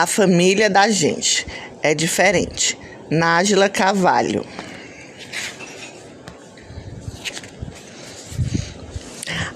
A 0.00 0.06
família 0.06 0.70
da 0.70 0.88
gente 0.88 1.44
é 1.82 1.92
diferente. 1.92 2.78
Nájila 3.10 3.68
Cavalho. 3.68 4.46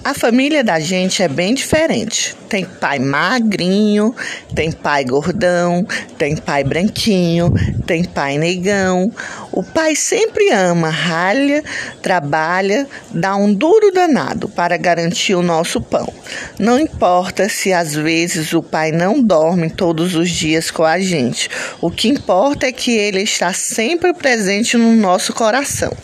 A 0.03 0.13
família 0.13 0.65
da 0.65 0.81
gente 0.81 1.23
é 1.23 1.29
bem 1.29 1.53
diferente. 1.53 2.35
Tem 2.49 2.65
pai 2.65 2.99
magrinho, 2.99 4.13
tem 4.53 4.69
pai 4.69 5.05
gordão, 5.05 5.87
tem 6.17 6.35
pai 6.35 6.61
branquinho, 6.61 7.53
tem 7.87 8.03
pai 8.03 8.37
negão. 8.37 9.09
O 9.49 9.63
pai 9.63 9.95
sempre 9.95 10.49
ama, 10.51 10.89
ralha, 10.89 11.63
trabalha, 12.01 12.85
dá 13.11 13.33
um 13.37 13.53
duro 13.53 13.93
danado 13.93 14.49
para 14.49 14.75
garantir 14.75 15.35
o 15.35 15.41
nosso 15.41 15.79
pão. 15.79 16.11
Não 16.59 16.77
importa 16.77 17.47
se 17.47 17.71
às 17.71 17.93
vezes 17.95 18.51
o 18.51 18.61
pai 18.61 18.91
não 18.91 19.23
dorme 19.23 19.69
todos 19.69 20.15
os 20.15 20.29
dias 20.29 20.69
com 20.69 20.83
a 20.83 20.99
gente. 20.99 21.49
O 21.79 21.89
que 21.89 22.09
importa 22.09 22.65
é 22.65 22.73
que 22.73 22.91
ele 22.91 23.21
está 23.21 23.53
sempre 23.53 24.13
presente 24.13 24.75
no 24.75 24.93
nosso 24.93 25.31
coração. 25.31 25.95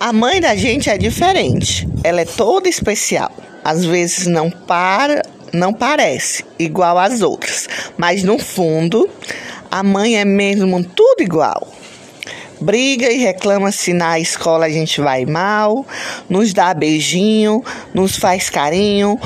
A 0.00 0.12
mãe 0.12 0.40
da 0.40 0.54
gente 0.54 0.88
é 0.88 0.96
diferente. 0.96 1.88
Ela 2.04 2.20
é 2.20 2.24
toda 2.24 2.68
especial. 2.68 3.32
Às 3.64 3.84
vezes 3.84 4.28
não 4.28 4.48
para, 4.48 5.22
não 5.52 5.72
parece 5.72 6.44
igual 6.56 6.96
às 6.96 7.20
outras, 7.20 7.68
mas 7.96 8.22
no 8.22 8.38
fundo 8.38 9.10
a 9.68 9.82
mãe 9.82 10.16
é 10.16 10.24
mesmo 10.24 10.84
tudo 10.84 11.20
igual. 11.20 11.66
Briga 12.60 13.10
e 13.10 13.18
reclama 13.18 13.72
se 13.72 13.92
na 13.92 14.20
escola 14.20 14.66
a 14.66 14.70
gente 14.70 15.00
vai 15.00 15.26
mal, 15.26 15.84
nos 16.28 16.52
dá 16.52 16.72
beijinho, 16.72 17.62
nos 17.92 18.16
faz 18.16 18.48
carinho, 18.48 19.18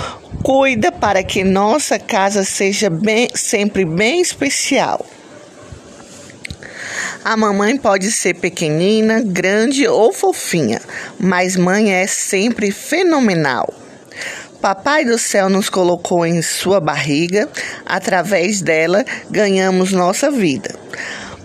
cuida 0.43 0.91
para 0.91 1.23
que 1.23 1.45
nossa 1.45 1.99
casa 1.99 2.45
seja 2.45 2.89
bem, 2.89 3.29
sempre 3.35 3.85
bem 3.85 4.23
especial. 4.23 5.05
A 7.25 7.37
mamãe 7.37 7.77
pode 7.77 8.11
ser 8.11 8.35
pequenina, 8.35 9.23
grande 9.25 9.87
ou 9.87 10.13
fofinha, 10.13 10.81
mas 11.21 11.57
mãe 11.57 11.95
é 11.95 12.05
sempre 12.07 12.73
fenomenal. 12.73 13.73
Papai 14.61 15.05
do 15.05 15.17
céu 15.17 15.49
nos 15.49 15.69
colocou 15.69 16.27
em 16.27 16.43
sua 16.43 16.81
barriga, 16.81 17.49
através 17.87 18.61
dela 18.61 19.05
ganhamos 19.31 19.93
nossa 19.93 20.33
vida. 20.33 20.75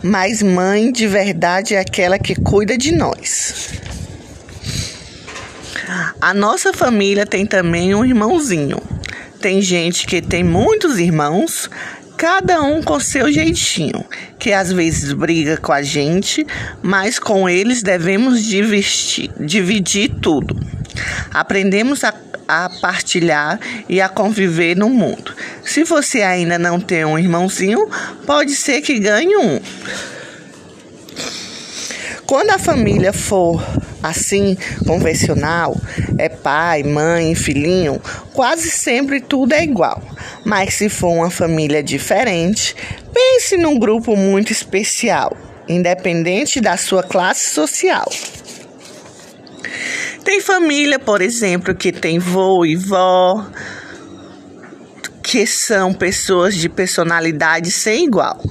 Mas 0.01 0.41
mãe 0.41 0.91
de 0.91 1.07
verdade 1.07 1.75
é 1.75 1.79
aquela 1.79 2.17
que 2.17 2.33
cuida 2.35 2.75
de 2.75 2.91
nós. 2.91 3.69
A 6.19 6.33
nossa 6.33 6.73
família 6.73 7.25
tem 7.25 7.45
também 7.45 7.93
um 7.93 8.03
irmãozinho. 8.03 8.81
Tem 9.39 9.61
gente 9.61 10.07
que 10.07 10.21
tem 10.21 10.43
muitos 10.43 10.97
irmãos, 10.97 11.69
cada 12.17 12.63
um 12.63 12.81
com 12.81 12.99
seu 12.99 13.31
jeitinho, 13.31 14.03
que 14.39 14.51
às 14.51 14.73
vezes 14.73 15.13
briga 15.13 15.55
com 15.55 15.71
a 15.71 15.83
gente, 15.83 16.45
mas 16.81 17.19
com 17.19 17.47
eles 17.47 17.83
devemos 17.83 18.43
dividir, 18.43 19.31
dividir 19.39 20.09
tudo. 20.19 20.59
Aprendemos 21.31 22.03
a, 22.03 22.11
a 22.47 22.69
partilhar 22.81 23.59
e 23.87 24.01
a 24.01 24.09
conviver 24.09 24.75
no 24.75 24.89
mundo. 24.89 25.31
Se 25.63 25.83
você 25.83 26.23
ainda 26.23 26.57
não 26.57 26.79
tem 26.79 27.05
um 27.05 27.19
irmãozinho, 27.19 27.87
pode 28.25 28.55
ser 28.55 28.81
que 28.81 28.97
ganhe 28.97 29.37
um. 29.37 29.59
Quando 32.27 32.49
a 32.49 32.59
família 32.59 33.13
for 33.13 33.63
assim, 34.03 34.57
convencional, 34.85 35.77
é 36.17 36.27
pai, 36.27 36.83
mãe, 36.83 37.33
filhinho, 37.33 38.01
quase 38.33 38.69
sempre 38.69 39.21
tudo 39.21 39.53
é 39.53 39.63
igual. 39.63 40.03
Mas 40.43 40.73
se 40.73 40.89
for 40.89 41.07
uma 41.07 41.31
família 41.31 41.81
diferente, 41.81 42.75
pense 43.13 43.55
num 43.55 43.79
grupo 43.79 44.13
muito 44.17 44.51
especial, 44.51 45.35
independente 45.69 46.59
da 46.59 46.75
sua 46.75 47.01
classe 47.01 47.49
social. 47.49 48.11
Tem 50.25 50.41
família, 50.41 50.99
por 50.99 51.21
exemplo, 51.21 51.73
que 51.73 51.93
tem 51.93 52.19
vô 52.19 52.65
e 52.65 52.75
vó, 52.75 53.45
que 55.23 55.47
são 55.47 55.93
pessoas 55.93 56.55
de 56.55 56.67
personalidade 56.67 57.71
sem 57.71 58.05
igual. 58.05 58.41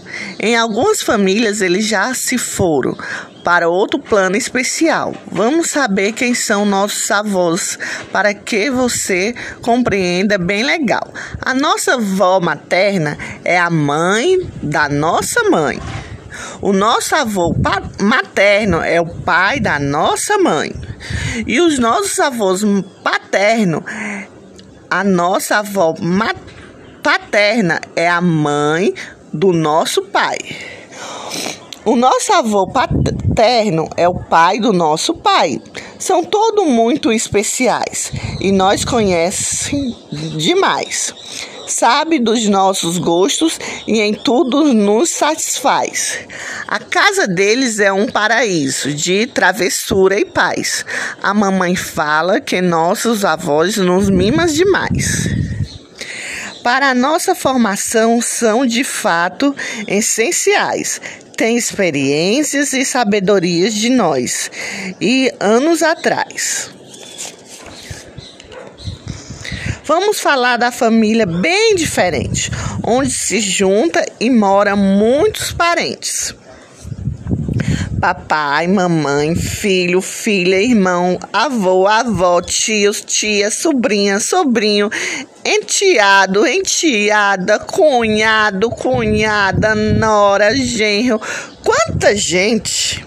Em 0.41 0.56
algumas 0.56 1.03
famílias 1.03 1.60
eles 1.60 1.87
já 1.87 2.14
se 2.14 2.38
foram 2.38 2.97
para 3.46 3.68
outro 3.68 4.00
plano 4.00 4.36
especial. 4.36 5.14
Vamos 5.30 5.70
saber 5.70 6.10
quem 6.10 6.34
são 6.34 6.66
nossos 6.66 7.08
avós 7.12 7.78
para 8.10 8.34
que 8.34 8.68
você 8.72 9.36
compreenda 9.62 10.36
bem 10.36 10.64
legal. 10.64 11.14
A 11.40 11.54
nossa 11.54 11.94
avó 11.94 12.40
materna 12.40 13.16
é 13.44 13.56
a 13.56 13.70
mãe 13.70 14.36
da 14.60 14.88
nossa 14.88 15.48
mãe. 15.48 15.78
O 16.60 16.72
nosso 16.72 17.14
avô 17.14 17.54
materno 18.00 18.82
é 18.82 19.00
o 19.00 19.06
pai 19.06 19.60
da 19.60 19.78
nossa 19.78 20.36
mãe. 20.38 20.74
E 21.46 21.60
os 21.60 21.78
nossos 21.78 22.18
avós 22.18 22.62
paterno, 23.04 23.84
a 24.90 25.04
nossa 25.04 25.58
avó 25.58 25.94
paterna 27.00 27.80
é 27.94 28.10
a 28.10 28.20
mãe 28.20 28.92
do 29.32 29.52
nosso 29.52 30.02
pai. 30.02 30.36
O 31.86 31.94
nosso 31.94 32.32
avô 32.32 32.66
paterno 32.66 33.88
é 33.97 34.08
o 34.08 34.14
pai 34.16 34.58
do 34.58 34.72
nosso 34.72 35.14
pai. 35.14 35.62
São 36.00 36.24
todos 36.24 36.66
muito 36.66 37.12
especiais 37.12 38.10
e 38.41 38.50
nós 38.50 38.84
conhecem 38.84 39.96
demais. 40.36 41.14
Sabe 41.69 42.19
dos 42.19 42.44
nossos 42.48 42.98
gostos 42.98 43.60
e 43.86 44.00
em 44.00 44.12
tudo 44.12 44.75
nos 44.75 45.10
satisfaz. 45.10 46.19
A 46.66 46.80
casa 46.80 47.28
deles 47.28 47.78
é 47.78 47.92
um 47.92 48.08
paraíso 48.08 48.92
de 48.92 49.28
travessura 49.28 50.19
e 50.19 50.25
paz. 50.25 50.84
A 51.22 51.32
mamãe 51.32 51.76
fala 51.76 52.41
que 52.41 52.60
nossos 52.60 53.25
avós 53.25 53.76
nos 53.76 54.10
mimam 54.10 54.46
demais 54.46 55.28
para 56.66 56.91
a 56.91 56.94
nossa 56.96 57.32
formação 57.32 58.20
são 58.20 58.66
de 58.66 58.82
fato 58.82 59.54
essenciais. 59.86 61.00
Tem 61.36 61.56
experiências 61.56 62.72
e 62.72 62.84
sabedorias 62.84 63.74
de 63.74 63.91
nós 63.91 64.50
e 65.00 65.30
anos 65.38 65.82
atrás. 65.82 66.70
Vamos 69.84 70.19
falar 70.19 70.56
da 70.56 70.72
família 70.72 71.26
bem 71.26 71.75
diferente, 71.76 72.50
onde 72.82 73.10
se 73.10 73.38
junta 73.38 74.04
e 74.19 74.30
mora 74.30 74.75
muitos 74.75 75.52
parentes 75.52 76.34
papai, 78.06 78.69
mamãe, 78.69 79.34
filho, 79.34 80.00
filha, 80.00 80.62
irmão, 80.62 81.19
avô, 81.33 81.89
avó, 81.89 82.41
tios, 82.41 83.00
tia, 83.00 83.50
sobrinha, 83.50 84.21
sobrinho, 84.21 84.89
enteado, 85.44 86.47
enteada, 86.47 87.59
cunhado, 87.59 88.71
cunhada, 88.71 89.75
nora, 89.75 90.55
genro. 90.55 91.21
Quanta 91.65 92.15
gente! 92.15 93.05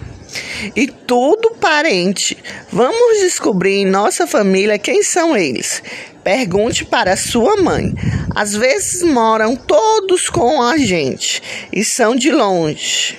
E 0.76 0.86
tudo 0.88 1.52
parente. 1.52 2.38
Vamos 2.70 3.20
descobrir 3.22 3.78
em 3.78 3.86
nossa 3.86 4.28
família 4.28 4.78
quem 4.78 5.02
são 5.02 5.38
eles. 5.38 5.81
Pergunte 6.26 6.84
para 6.84 7.16
sua 7.16 7.56
mãe. 7.56 7.94
Às 8.36 8.54
vezes 8.54 9.02
moram 9.02 9.56
todos 9.56 10.28
com 10.28 10.62
a 10.62 10.78
gente 10.78 11.42
e 11.72 11.86
são 11.86 12.18
de 12.18 12.31
longe 12.31 13.18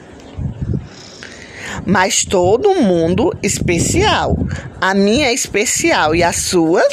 Mas 1.86 2.24
todo 2.24 2.76
mundo 2.76 3.36
especial. 3.42 4.38
A 4.80 4.94
minha 4.94 5.28
é 5.28 5.34
especial 5.34 6.14
e 6.14 6.22
a 6.24 6.32
sua? 6.32 6.84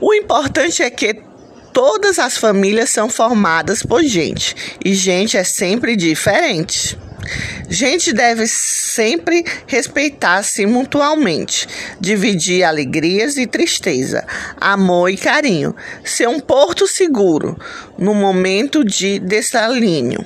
O 0.00 0.12
importante 0.14 0.82
é 0.82 0.90
que 0.90 1.22
Todas 1.72 2.18
as 2.18 2.36
famílias 2.36 2.90
são 2.90 3.08
formadas 3.08 3.82
por 3.82 4.02
gente 4.02 4.54
e 4.84 4.94
gente 4.94 5.36
é 5.36 5.44
sempre 5.44 5.96
diferente. 5.96 6.98
Gente 7.68 8.12
deve 8.12 8.46
sempre 8.48 9.44
respeitar-se 9.66 10.66
mutualmente, 10.66 11.68
dividir 12.00 12.64
alegrias 12.64 13.36
e 13.36 13.46
tristeza, 13.46 14.26
amor 14.60 15.10
e 15.10 15.16
carinho, 15.16 15.76
ser 16.02 16.28
um 16.28 16.40
porto 16.40 16.88
seguro 16.88 17.56
no 17.96 18.14
momento 18.14 18.84
de 18.84 19.20
desalinho. 19.20 20.24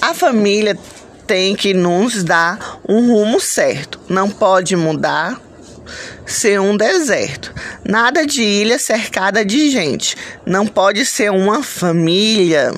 A 0.00 0.14
família 0.14 0.76
tem 1.26 1.54
que 1.54 1.74
nos 1.74 2.24
dar 2.24 2.80
um 2.88 3.12
rumo 3.12 3.38
certo, 3.38 4.00
não 4.08 4.30
pode 4.30 4.74
mudar 4.74 5.40
ser 6.26 6.60
um 6.60 6.76
deserto. 6.76 7.54
Nada 7.84 8.26
de 8.26 8.42
ilha 8.42 8.78
cercada 8.78 9.44
de 9.44 9.70
gente. 9.70 10.16
Não 10.44 10.66
pode 10.66 11.04
ser 11.04 11.30
uma 11.30 11.62
família 11.62 12.72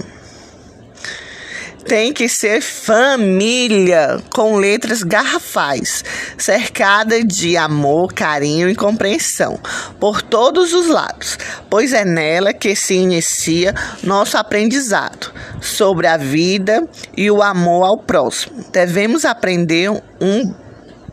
tem 1.91 2.13
que 2.13 2.29
ser 2.29 2.61
família, 2.61 4.23
com 4.33 4.57
letras 4.57 5.03
garrafais, 5.03 6.05
cercada 6.39 7.25
de 7.25 7.57
amor, 7.57 8.13
carinho 8.13 8.69
e 8.69 8.77
compreensão 8.77 9.59
por 9.99 10.23
todos 10.23 10.73
os 10.73 10.87
lados, 10.87 11.37
pois 11.69 11.93
é 11.93 12.05
nela 12.05 12.53
que 12.53 12.77
se 12.77 12.95
inicia 12.95 13.75
nosso 14.05 14.37
aprendizado 14.39 15.33
sobre 15.61 16.07
a 16.07 16.17
vida 16.17 16.89
e 17.17 17.29
o 17.29 17.43
amor 17.43 17.85
ao 17.85 17.99
próximo. 17.99 18.65
Devemos 18.71 19.25
aprender 19.25 19.91
um 20.21 20.55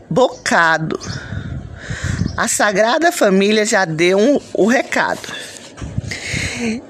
bocado. 0.08 0.96
A 2.38 2.46
Sagrada 2.46 3.10
Família 3.10 3.66
já 3.66 3.84
deu 3.84 4.16
um, 4.16 4.40
o 4.54 4.66
recado. 4.66 5.26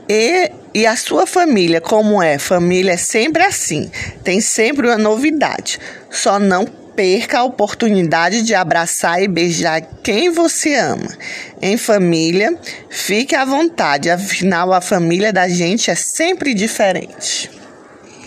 E, 0.06 0.52
e 0.74 0.86
a 0.86 0.94
sua 0.94 1.26
família, 1.26 1.80
como 1.80 2.22
é? 2.22 2.38
Família 2.38 2.92
é 2.92 2.96
sempre 2.98 3.42
assim, 3.42 3.90
tem 4.22 4.42
sempre 4.42 4.88
uma 4.88 4.98
novidade. 4.98 5.80
Só 6.10 6.38
não 6.38 6.66
perca 6.66 7.38
a 7.38 7.44
oportunidade 7.44 8.42
de 8.42 8.54
abraçar 8.54 9.22
e 9.22 9.26
beijar 9.26 9.80
quem 10.02 10.28
você 10.28 10.74
ama. 10.74 11.16
Em 11.62 11.78
família, 11.78 12.54
fique 12.90 13.34
à 13.34 13.46
vontade, 13.46 14.10
afinal 14.10 14.70
a 14.74 14.82
família 14.82 15.32
da 15.32 15.48
gente 15.48 15.90
é 15.90 15.94
sempre 15.94 16.52
diferente. 16.52 17.57